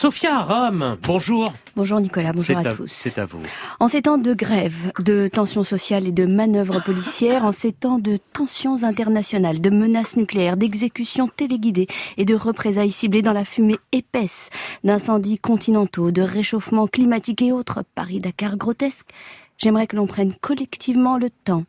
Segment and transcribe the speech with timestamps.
[0.00, 1.52] Sophia Rome, bonjour.
[1.76, 2.90] Bonjour Nicolas, bonjour à, à- tous.
[2.90, 3.42] c'est à vous.
[3.80, 7.98] En ces temps de grève, de tensions sociales et de manœuvres policières, en ces temps
[7.98, 11.86] de tensions internationales, de menaces nucléaires, d'exécutions téléguidées
[12.16, 14.48] et de représailles ciblées dans la fumée épaisse
[14.84, 19.10] d'incendies continentaux, de réchauffement climatique et autres Paris-Dakar grotesques,
[19.58, 21.64] j'aimerais que l'on prenne collectivement le temps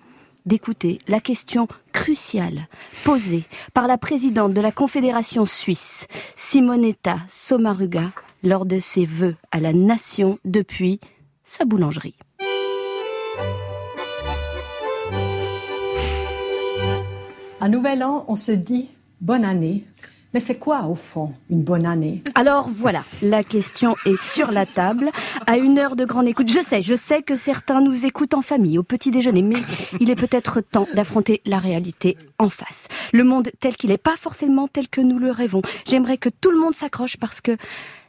[0.46, 2.68] d'écouter la question cruciale
[3.04, 3.44] posée
[3.74, 8.12] par la présidente de la Confédération suisse, Simonetta Sommaruga,
[8.44, 11.00] lors de ses vœux à la nation depuis
[11.44, 12.16] sa boulangerie.
[17.60, 19.84] À Nouvel An, on se dit bonne année.
[20.34, 22.24] Mais c'est quoi, au fond, une bonne année?
[22.36, 25.12] Alors voilà, la question est sur la table,
[25.46, 26.50] à une heure de grande écoute.
[26.50, 29.58] Je sais, je sais que certains nous écoutent en famille, au petit déjeuner, mais
[30.00, 32.88] il est peut-être temps d'affronter la réalité en face.
[33.12, 35.62] Le monde tel qu'il est, pas forcément tel que nous le rêvons.
[35.86, 37.58] J'aimerais que tout le monde s'accroche parce que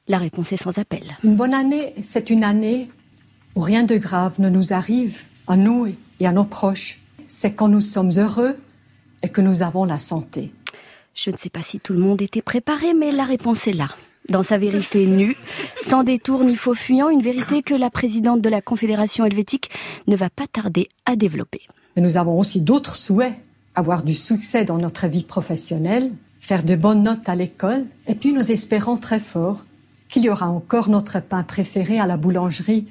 [0.07, 1.17] la réponse est sans appel.
[1.25, 2.89] Une bonne année, c'est une année
[3.57, 7.01] où rien de grave ne nous arrive, à nous et à nos proches.
[7.27, 8.55] C'est quand nous sommes heureux
[9.25, 10.53] et que nous avons la santé.
[11.15, 13.89] Je ne sais pas si tout le monde était préparé, mais la réponse est là.
[14.29, 15.37] Dans sa vérité nue,
[15.77, 19.71] sans détour ni faux fuyant, une vérité que la présidente de la Confédération helvétique
[20.07, 21.61] ne va pas tarder à développer.
[21.97, 23.35] Mais nous avons aussi d'autres souhaits.
[23.75, 28.33] Avoir du succès dans notre vie professionnelle, faire de bonnes notes à l'école, et puis
[28.33, 29.65] nous espérons très fort
[30.09, 32.87] qu'il y aura encore notre pain préféré à la boulangerie,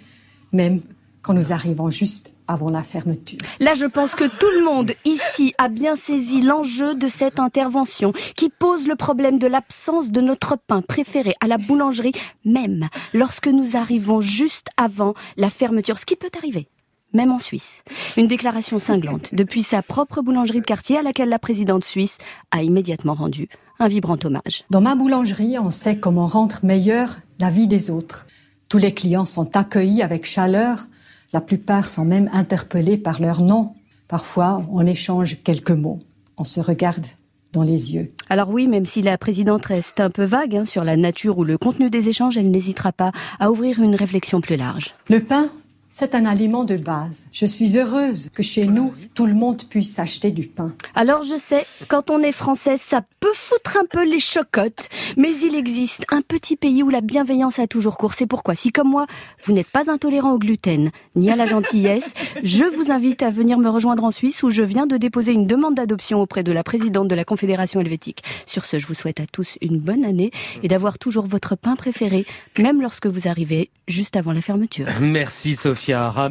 [0.53, 0.81] même
[1.21, 3.39] quand nous arrivons juste avant la fermeture.
[3.59, 8.11] Là, je pense que tout le monde ici a bien saisi l'enjeu de cette intervention
[8.35, 12.11] qui pose le problème de l'absence de notre pain préféré à la boulangerie,
[12.43, 16.67] même lorsque nous arrivons juste avant la fermeture, ce qui peut arriver.
[17.13, 17.83] Même en Suisse.
[18.15, 22.17] Une déclaration cinglante depuis sa propre boulangerie de quartier à laquelle la présidente suisse
[22.51, 23.49] a immédiatement rendu
[23.79, 24.63] un vibrant hommage.
[24.69, 28.27] Dans ma boulangerie, on sait comment rendre meilleure la vie des autres.
[28.69, 30.85] Tous les clients sont accueillis avec chaleur.
[31.33, 33.73] La plupart sont même interpellés par leur nom.
[34.09, 35.99] Parfois, on échange quelques mots.
[36.37, 37.05] On se regarde
[37.53, 38.09] dans les yeux.
[38.29, 41.45] Alors oui, même si la présidente reste un peu vague hein, sur la nature ou
[41.45, 44.93] le contenu des échanges, elle n'hésitera pas à ouvrir une réflexion plus large.
[45.07, 45.47] Le pain,
[45.93, 47.27] c'est un aliment de base.
[47.33, 50.73] Je suis heureuse que chez nous, tout le monde puisse acheter du pain.
[50.95, 54.87] Alors je sais, quand on est français, ça peut foutre un peu les chocottes,
[55.17, 58.13] mais il existe un petit pays où la bienveillance a toujours cours.
[58.13, 59.05] C'est pourquoi, si comme moi,
[59.43, 62.13] vous n'êtes pas intolérant au gluten ni à la gentillesse,
[62.43, 65.45] je vous invite à venir me rejoindre en Suisse où je viens de déposer une
[65.45, 68.23] demande d'adoption auprès de la présidente de la Confédération helvétique.
[68.45, 70.31] Sur ce, je vous souhaite à tous une bonne année
[70.63, 72.25] et d'avoir toujours votre pain préféré,
[72.57, 74.87] même lorsque vous arrivez juste avant la fermeture.
[75.01, 76.21] Merci Sophia Rome.